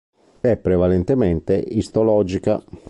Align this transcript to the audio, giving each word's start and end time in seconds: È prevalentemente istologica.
È 0.39 0.57
prevalentemente 0.57 1.53
istologica. 1.63 2.63